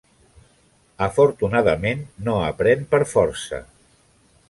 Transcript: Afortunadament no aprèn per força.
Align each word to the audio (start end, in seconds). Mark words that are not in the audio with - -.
Afortunadament 1.09 2.01
no 2.29 2.41
aprèn 2.49 2.85
per 2.95 3.05
força. 3.15 3.65